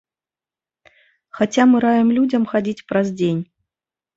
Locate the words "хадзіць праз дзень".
2.55-3.41